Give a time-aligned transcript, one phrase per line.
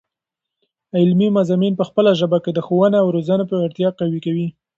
[0.97, 3.89] علمي مضامین په خپله ژبه کې، د ښوونې او روزني پیاوړتیا
[4.25, 4.47] قوي.